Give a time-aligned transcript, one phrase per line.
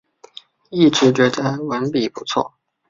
[0.71, 2.55] 一直觉得文笔不错